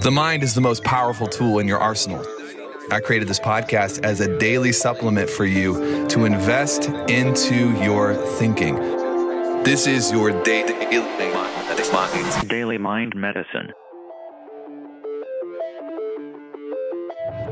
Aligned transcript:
The 0.00 0.10
mind 0.10 0.42
is 0.42 0.54
the 0.54 0.60
most 0.62 0.82
powerful 0.84 1.26
tool 1.26 1.58
in 1.58 1.68
your 1.68 1.78
arsenal. 1.78 2.24
I 2.90 3.00
created 3.00 3.28
this 3.28 3.38
podcast 3.38 4.02
as 4.04 4.20
a 4.20 4.38
daily 4.38 4.72
supplement 4.72 5.28
for 5.28 5.44
you 5.44 6.06
to 6.08 6.24
invest 6.24 6.88
into 7.10 7.70
your 7.82 8.14
thinking. 8.14 8.76
This 9.64 9.86
is 9.86 10.10
your 10.10 10.30
daily 10.44 10.72
Daily 12.48 12.78
Mind 12.78 13.14
Medicine. 13.14 13.72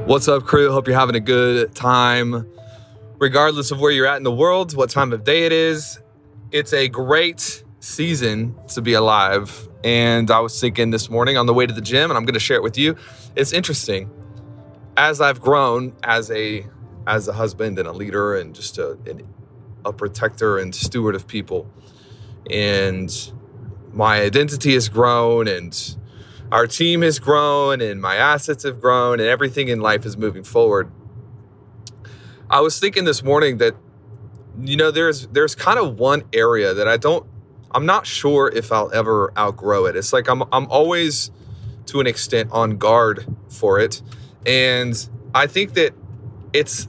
What's 0.07 0.27
up, 0.27 0.45
crew? 0.45 0.72
Hope 0.72 0.86
you're 0.86 0.98
having 0.98 1.16
a 1.16 1.20
good 1.20 1.75
time. 1.75 2.50
Regardless 3.18 3.70
of 3.70 3.80
where 3.80 3.91
you're 3.91 4.07
at 4.07 4.16
in 4.16 4.22
the 4.22 4.34
world, 4.34 4.75
what 4.75 4.88
time 4.88 5.12
of 5.12 5.25
day 5.25 5.45
it 5.45 5.52
is, 5.52 6.00
it's 6.52 6.72
a 6.72 6.88
great 6.88 7.64
season 7.80 8.54
to 8.68 8.82
be 8.82 8.92
alive. 8.92 9.68
And 9.82 10.30
I 10.30 10.40
was 10.40 10.58
thinking 10.60 10.90
this 10.90 11.10
morning 11.10 11.36
on 11.36 11.46
the 11.46 11.54
way 11.54 11.66
to 11.66 11.72
the 11.72 11.80
gym, 11.80 12.10
and 12.10 12.16
I'm 12.16 12.24
going 12.24 12.34
to 12.34 12.40
share 12.40 12.56
it 12.56 12.62
with 12.62 12.79
you. 12.79 12.96
It's 13.34 13.52
interesting. 13.52 14.11
As 14.96 15.21
I've 15.21 15.40
grown 15.40 15.96
as 16.02 16.30
a 16.30 16.66
as 17.07 17.26
a 17.26 17.32
husband 17.32 17.79
and 17.79 17.88
a 17.88 17.93
leader 17.93 18.36
and 18.36 18.54
just 18.54 18.76
a, 18.76 18.98
a 19.85 19.93
protector 19.93 20.58
and 20.58 20.74
steward 20.74 21.14
of 21.14 21.26
people, 21.26 21.68
and 22.50 23.32
my 23.93 24.21
identity 24.21 24.74
has 24.74 24.88
grown, 24.88 25.49
and 25.49 25.96
our 26.52 26.66
team 26.66 27.00
has 27.02 27.18
grown, 27.18 27.80
and 27.80 28.02
my 28.02 28.16
assets 28.16 28.64
have 28.64 28.80
grown, 28.80 29.18
and 29.21 29.29
everything 29.29 29.68
in 29.68 29.80
life 29.80 30.04
is 30.04 30.16
moving 30.18 30.44
forward. 30.44 30.93
I 32.50 32.60
was 32.60 32.78
thinking 32.78 33.05
this 33.05 33.22
morning 33.22 33.58
that 33.58 33.74
you 34.60 34.77
know 34.77 34.91
there's 34.91 35.28
there's 35.28 35.55
kind 35.55 35.78
of 35.78 35.98
one 35.98 36.24
area 36.34 36.74
that 36.74 36.86
I 36.86 36.98
don't 36.98 37.24
I'm 37.72 37.86
not 37.86 38.06
sure 38.06 38.48
if 38.48 38.72
I'll 38.72 38.92
ever 38.92 39.33
outgrow 39.38 39.86
it. 39.86 39.97
It's 39.97 40.12
like 40.12 40.28
I'm 40.28 40.42
I'm 40.52 40.66
always 40.66 41.30
to 41.86 42.00
an 42.00 42.06
extent 42.06 42.50
on 42.52 42.78
guard 42.78 43.27
for 43.48 43.80
it, 43.80 44.02
and 44.46 45.08
I 45.34 45.46
think 45.46 45.74
that 45.74 45.94
it's 46.52 46.88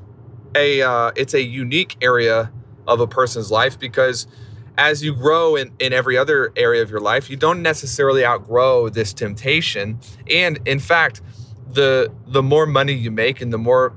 a 0.56 0.82
uh, 0.82 1.12
it's 1.16 1.34
a 1.34 1.42
unique 1.42 1.98
area 2.02 2.52
of 2.88 3.00
a 3.00 3.08
person's 3.08 3.52
life 3.52 3.80
because 3.80 4.28
as 4.78 5.04
you 5.04 5.14
grow 5.14 5.56
in, 5.56 5.72
in 5.80 5.94
every 5.94 6.18
other 6.18 6.52
area 6.56 6.82
of 6.82 6.90
your 6.90 7.00
life, 7.00 7.30
you 7.30 7.38
don't 7.38 7.62
necessarily 7.62 8.26
outgrow 8.26 8.90
this 8.90 9.14
temptation. 9.14 10.00
And 10.30 10.60
in 10.66 10.80
fact, 10.80 11.22
the 11.70 12.12
the 12.28 12.42
more 12.42 12.66
money 12.66 12.94
you 12.94 13.12
make 13.12 13.42
and 13.42 13.54
the 13.54 13.58
more 13.58 13.94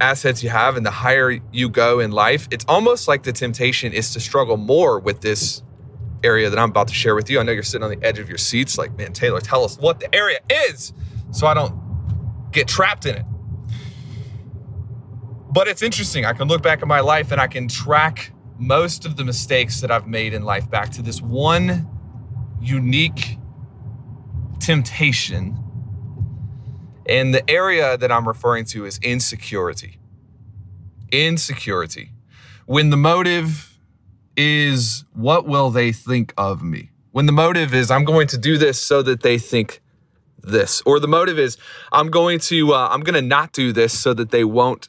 assets 0.00 0.42
you 0.42 0.48
have 0.50 0.76
and 0.76 0.84
the 0.84 0.90
higher 0.90 1.38
you 1.52 1.68
go 1.68 2.00
in 2.00 2.10
life, 2.10 2.48
it's 2.50 2.64
almost 2.68 3.08
like 3.08 3.22
the 3.22 3.32
temptation 3.32 3.92
is 3.92 4.12
to 4.12 4.20
struggle 4.20 4.56
more 4.56 4.98
with 4.98 5.20
this 5.20 5.62
area 6.24 6.50
that 6.50 6.58
I'm 6.58 6.70
about 6.70 6.88
to 6.88 6.94
share 6.94 7.14
with 7.14 7.30
you. 7.30 7.40
I 7.40 7.42
know 7.42 7.52
you're 7.52 7.62
sitting 7.62 7.84
on 7.84 7.90
the 7.90 8.04
edge 8.06 8.18
of 8.18 8.28
your 8.28 8.38
seats, 8.38 8.78
like, 8.78 8.96
man, 8.96 9.12
Taylor, 9.12 9.40
tell 9.40 9.64
us 9.64 9.78
what 9.78 10.00
the 10.00 10.14
area 10.14 10.38
is 10.50 10.92
so 11.32 11.46
I 11.46 11.54
don't 11.54 12.50
get 12.52 12.68
trapped 12.68 13.06
in 13.06 13.16
it. 13.16 13.24
But 15.52 15.68
it's 15.68 15.82
interesting. 15.82 16.24
I 16.24 16.32
can 16.32 16.48
look 16.48 16.62
back 16.62 16.80
at 16.80 16.88
my 16.88 17.00
life 17.00 17.32
and 17.32 17.40
I 17.40 17.46
can 17.46 17.68
track 17.68 18.32
most 18.58 19.04
of 19.04 19.16
the 19.16 19.24
mistakes 19.24 19.80
that 19.80 19.90
I've 19.90 20.06
made 20.06 20.32
in 20.34 20.44
life 20.44 20.70
back 20.70 20.90
to 20.92 21.02
this 21.02 21.20
one 21.20 21.88
unique 22.60 23.38
temptation. 24.60 25.58
And 27.06 27.34
the 27.34 27.48
area 27.50 27.96
that 27.98 28.12
I'm 28.12 28.26
referring 28.26 28.64
to 28.66 28.86
is 28.86 28.98
insecurity. 29.02 29.98
Insecurity. 31.10 32.12
When 32.64 32.90
the 32.90 32.96
motive 32.96 33.71
is 34.36 35.04
what 35.12 35.46
will 35.46 35.70
they 35.70 35.92
think 35.92 36.32
of 36.36 36.62
me? 36.62 36.90
When 37.12 37.26
the 37.26 37.32
motive 37.32 37.74
is 37.74 37.90
I'm 37.90 38.04
going 38.04 38.26
to 38.28 38.38
do 38.38 38.56
this 38.58 38.80
so 38.80 39.02
that 39.02 39.22
they 39.22 39.38
think 39.38 39.80
this, 40.42 40.82
or 40.84 40.98
the 40.98 41.08
motive 41.08 41.38
is 41.38 41.56
I'm 41.92 42.10
going 42.10 42.38
to 42.40 42.74
uh, 42.74 42.88
I'm 42.90 43.00
going 43.00 43.14
to 43.14 43.26
not 43.26 43.52
do 43.52 43.72
this 43.72 43.98
so 43.98 44.14
that 44.14 44.30
they 44.30 44.44
won't 44.44 44.88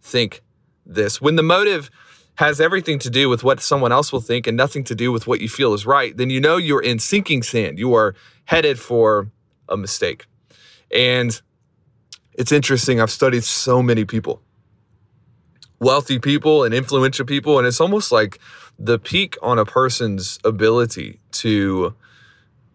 think 0.00 0.42
this. 0.86 1.20
When 1.20 1.36
the 1.36 1.42
motive 1.42 1.90
has 2.36 2.60
everything 2.60 2.98
to 2.98 3.10
do 3.10 3.28
with 3.28 3.44
what 3.44 3.60
someone 3.60 3.92
else 3.92 4.12
will 4.12 4.20
think 4.20 4.46
and 4.46 4.56
nothing 4.56 4.84
to 4.84 4.94
do 4.94 5.12
with 5.12 5.26
what 5.26 5.40
you 5.40 5.48
feel 5.48 5.72
is 5.72 5.86
right, 5.86 6.16
then 6.16 6.30
you 6.30 6.40
know 6.40 6.56
you're 6.56 6.82
in 6.82 6.98
sinking 6.98 7.42
sand. 7.42 7.78
You 7.78 7.94
are 7.94 8.14
headed 8.46 8.78
for 8.78 9.30
a 9.68 9.76
mistake. 9.76 10.26
And 10.90 11.40
it's 12.34 12.52
interesting. 12.52 13.00
I've 13.00 13.10
studied 13.10 13.44
so 13.44 13.82
many 13.82 14.04
people, 14.04 14.42
wealthy 15.78 16.18
people 16.18 16.64
and 16.64 16.74
influential 16.74 17.24
people, 17.24 17.58
and 17.58 17.66
it's 17.66 17.80
almost 17.80 18.10
like 18.10 18.40
the 18.78 18.98
peak 18.98 19.36
on 19.42 19.58
a 19.58 19.64
person's 19.64 20.38
ability 20.44 21.20
to 21.32 21.94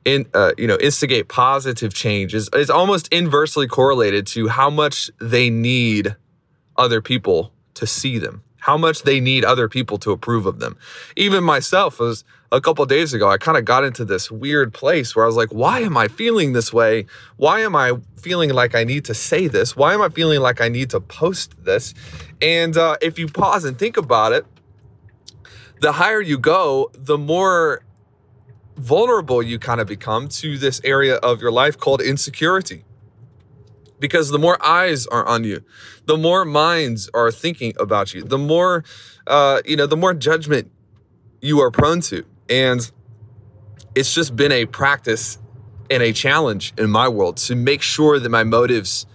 in 0.06 0.26
uh, 0.34 0.52
you 0.58 0.68
know 0.68 0.78
instigate 0.80 1.28
positive 1.28 1.94
change 1.94 2.34
is, 2.34 2.50
is 2.54 2.70
almost 2.70 3.08
inversely 3.12 3.68
correlated 3.68 4.26
to 4.28 4.48
how 4.48 4.70
much 4.70 5.12
they 5.20 5.50
need 5.50 6.16
other 6.78 7.02
people 7.02 7.52
to 7.74 7.86
see 7.86 8.18
them 8.18 8.44
how 8.60 8.78
much 8.78 9.04
they 9.04 9.20
need 9.20 9.46
other 9.46 9.70
people 9.70 9.98
to 9.98 10.12
approve 10.12 10.46
of 10.46 10.60
them. 10.60 10.78
Even 11.16 11.44
myself 11.44 12.00
was 12.00 12.24
a 12.52 12.60
couple 12.60 12.84
days 12.86 13.14
ago 13.14 13.30
i 13.30 13.38
kind 13.38 13.58
of 13.58 13.64
got 13.64 13.84
into 13.84 14.04
this 14.04 14.32
weird 14.32 14.74
place 14.74 15.16
where 15.16 15.24
i 15.24 15.28
was 15.28 15.36
like 15.36 15.50
why 15.50 15.82
am 15.82 15.96
i 15.96 16.08
feeling 16.08 16.54
this 16.54 16.74
way? 16.74 17.06
Why 17.38 17.60
am 17.60 17.76
i 17.76 17.94
feeling 18.18 18.50
like 18.50 18.74
i 18.74 18.84
need 18.84 19.06
to 19.06 19.14
say 19.14 19.48
this? 19.48 19.76
Why 19.76 19.94
am 19.94 20.02
i 20.02 20.10
feeling 20.10 20.40
like 20.40 20.60
i 20.60 20.68
need 20.68 20.90
to 20.90 21.00
post 21.00 21.54
this? 21.64 21.94
And 22.42 22.76
uh, 22.76 22.98
if 23.02 23.20
you 23.20 23.28
pause 23.28 23.66
and 23.66 23.78
think 23.78 23.98
about 23.98 24.34
it 24.34 24.46
the 25.80 25.94
higher 25.94 26.22
you 26.22 26.38
go, 26.38 26.92
the 26.94 27.18
more 27.18 27.84
vulnerable 28.76 29.44
you 29.44 29.60
kind 29.60 29.82
of 29.82 29.88
become 29.88 30.28
to 30.28 30.58
this 30.58 30.80
area 30.84 31.16
of 31.16 31.42
your 31.42 31.52
life 31.52 31.78
called 31.78 32.02
insecurity. 32.02 32.86
Because 34.00 34.30
the 34.30 34.40
more 34.40 34.64
eyes 34.66 35.06
are 35.08 35.26
on 35.26 35.44
you, 35.44 35.62
the 36.06 36.18
more 36.18 36.46
minds 36.46 37.10
are 37.14 37.32
thinking 37.32 37.74
about 37.78 38.14
you, 38.14 38.24
the 38.24 38.38
more, 38.38 38.86
uh, 39.28 39.62
you 39.66 39.76
know, 39.76 39.86
the 39.86 39.98
more 39.98 40.14
judgment 40.14 40.72
you 41.42 41.60
are 41.60 41.70
prone 41.70 42.00
to. 42.02 42.26
And 42.50 42.90
it's 43.96 44.14
just 44.14 44.38
been 44.38 44.54
a 44.54 44.66
practice 44.66 45.38
and 45.90 46.02
a 46.02 46.14
challenge 46.14 46.74
in 46.78 46.90
my 46.90 47.10
world 47.10 47.38
to 47.38 47.56
make 47.56 47.82
sure 47.82 48.20
that 48.20 48.30
my 48.30 48.46
motives 48.46 49.06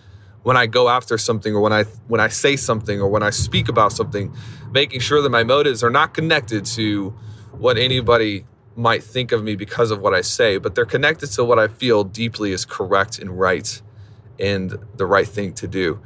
when 0.44 0.56
I 0.56 0.66
go 0.66 0.88
after 0.88 1.18
something 1.18 1.54
or 1.54 1.60
when 1.60 1.72
I 1.72 1.84
when 2.06 2.20
I 2.20 2.28
say 2.28 2.54
something 2.54 3.00
or 3.00 3.08
when 3.08 3.24
I 3.24 3.30
speak 3.30 3.68
about 3.68 3.92
something 3.92 4.32
making 4.70 5.00
sure 5.00 5.22
that 5.22 5.30
my 5.30 5.42
motives 5.42 5.82
are 5.82 5.90
not 5.90 6.14
connected 6.14 6.64
to 6.66 7.10
what 7.52 7.78
anybody 7.78 8.44
might 8.76 9.02
think 9.02 9.32
of 9.32 9.42
me 9.42 9.54
because 9.56 9.90
of 9.90 10.00
what 10.00 10.14
I 10.14 10.20
say, 10.20 10.58
but 10.58 10.74
they're 10.74 10.84
connected 10.84 11.28
to 11.28 11.44
what 11.44 11.58
I 11.58 11.68
feel 11.68 12.04
deeply 12.04 12.52
is 12.52 12.64
correct 12.64 13.18
and 13.18 13.38
right 13.38 13.80
and 14.38 14.76
the 14.96 15.06
right 15.06 15.28
thing 15.28 15.54
to 15.54 15.68
do. 15.68 16.00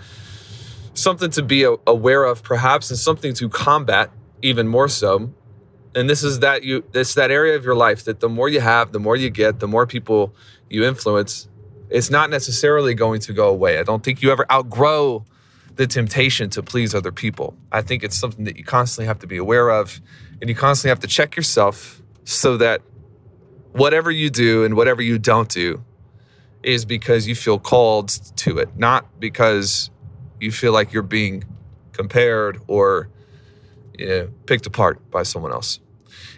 Something 0.93 1.31
to 1.31 1.43
be 1.43 1.62
aware 1.87 2.25
of, 2.25 2.43
perhaps, 2.43 2.91
and 2.91 2.99
something 2.99 3.32
to 3.34 3.49
combat 3.49 4.10
even 4.43 4.69
more 4.69 4.88
so. 4.88 5.32
And 5.94 6.10
this 6.10 6.22
is 6.22 6.41
that 6.41 6.62
you 6.62 6.84
it's 6.93 7.15
that 7.15 7.31
area 7.31 7.56
of 7.56 7.65
your 7.65 7.75
life 7.75 8.05
that 8.05 8.20
the 8.20 8.28
more 8.28 8.49
you 8.49 8.60
have, 8.60 8.93
the 8.93 9.00
more 9.00 9.16
you 9.16 9.31
get, 9.31 9.60
the 9.60 9.69
more 9.69 9.87
people 9.87 10.34
you 10.69 10.84
influence, 10.84 11.49
it's 11.91 12.10
not 12.10 12.31
necessarily 12.31 12.94
going 12.94 13.21
to 13.21 13.32
go 13.32 13.49
away. 13.49 13.78
I 13.78 13.82
don't 13.82 14.03
think 14.03 14.22
you 14.22 14.31
ever 14.31 14.50
outgrow 14.50 15.25
the 15.75 15.87
temptation 15.87 16.50
to 16.50 16.62
please 16.62 16.94
other 16.94 17.12
people. 17.12 17.56
I 17.71 17.82
think 17.82 18.03
it's 18.03 18.16
something 18.16 18.44
that 18.44 18.56
you 18.56 18.65
constantly 18.65 19.06
have 19.06 19.21
to 19.21 19.26
be 19.26 19.37
aware 19.37 19.71
of 19.71 20.00
and 20.41 20.50
you 20.50 20.56
constantly 20.56 20.91
have 20.91 21.00
to 21.00 21.06
check 21.06 21.37
yourself 21.37 22.03
so 22.25 22.56
that 22.56 22.82
whatever 23.72 24.10
you 24.10 24.28
do 24.28 24.65
and 24.65 24.75
whatever 24.75 25.03
you 25.03 25.19
don't 25.19 25.49
do 25.49 25.84
is 26.62 26.84
because 26.84 27.28
you 27.28 27.34
feel 27.34 27.59
called 27.59 28.09
to 28.37 28.59
it, 28.59 28.76
not 28.76 29.20
because 29.20 29.91
you 30.41 30.50
feel 30.50 30.72
like 30.72 30.93
you're 30.93 31.03
being 31.03 31.44
compared 31.93 32.60
or 32.66 33.09
you 33.97 34.06
know, 34.06 34.31
picked 34.47 34.66
apart 34.66 35.10
by 35.10 35.22
someone 35.22 35.53
else. 35.53 35.81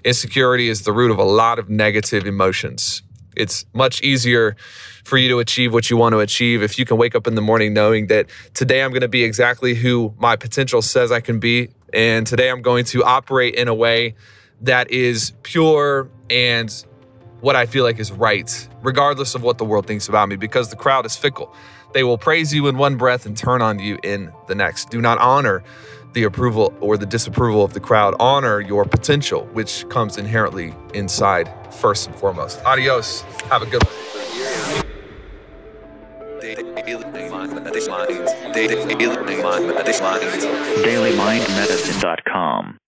Insecurity 0.05 0.69
is 0.69 0.83
the 0.83 0.93
root 0.93 1.11
of 1.11 1.19
a 1.19 1.25
lot 1.25 1.59
of 1.59 1.69
negative 1.69 2.27
emotions. 2.27 3.03
It's 3.37 3.65
much 3.73 4.03
easier 4.03 4.57
for 5.05 5.17
you 5.17 5.29
to 5.29 5.39
achieve 5.39 5.73
what 5.73 5.91
you 5.91 5.97
want 5.97 6.13
to 6.13 6.21
achieve 6.21 6.63
if 6.63 6.79
you 6.79 6.85
can 6.85 6.97
wake 6.97 7.15
up 7.15 7.27
in 7.27 7.35
the 7.35 7.43
morning 7.43 7.73
knowing 7.73 8.09
that 8.09 8.29
today 8.55 8.83
I'm 8.83 8.91
going 8.91 9.01
to 9.01 9.09
be 9.09 9.25
exactly 9.25 9.75
who 9.75 10.15
my 10.19 10.37
potential 10.37 10.83
says 10.83 11.11
I 11.11 11.21
can 11.21 11.41
be. 11.41 11.69
And 11.93 12.27
today 12.27 12.51
I'm 12.51 12.63
going 12.63 12.85
to 12.87 13.03
operate 13.03 13.55
in 13.55 13.69
a 13.69 13.75
way 13.75 14.15
that 14.61 14.91
is 14.91 15.33
pure 15.43 16.09
and 16.29 16.71
what 17.41 17.57
I 17.57 17.67
feel 17.67 17.85
like 17.85 17.99
is 17.99 18.13
right, 18.13 18.69
regardless 18.83 19.35
of 19.35 19.43
what 19.43 19.59
the 19.59 19.65
world 19.65 19.87
thinks 19.87 20.09
about 20.09 20.29
me, 20.29 20.37
because 20.37 20.69
the 20.69 20.77
crowd 20.77 21.07
is 21.07 21.17
fickle. 21.17 21.55
They 21.93 22.05
will 22.05 22.19
praise 22.19 22.55
you 22.55 22.69
in 22.69 22.77
one 22.77 22.97
breath 22.97 23.27
and 23.27 23.37
turn 23.37 23.63
on 23.63 23.79
you 23.79 23.99
in 24.05 24.33
the 24.47 24.55
next. 24.55 24.91
Do 24.91 25.01
not 25.01 25.19
honor 25.19 25.65
the 26.13 26.25
approval 26.25 26.73
or 26.81 26.97
the 26.97 27.07
disapproval 27.07 27.63
of 27.65 27.73
the 27.73 27.81
crowd. 27.81 28.15
Honor 28.19 28.61
your 28.61 28.85
potential, 28.85 29.47
which 29.53 29.89
comes 29.89 30.19
inherently 30.19 30.75
inside 30.95 31.49
first 31.73 32.09
and 32.09 32.17
foremost. 32.17 32.61
Adios. 32.65 33.23
Have 33.51 33.63
a 33.63 33.67
good 33.67 33.83
one. 33.85 33.95
DailyMindMedicine.com 40.83 42.80